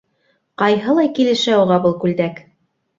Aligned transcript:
Ҡайһылай 0.61 1.13
килешә 1.21 1.57
уға 1.61 1.81
был 1.87 1.97
күлдәк! 2.03 2.45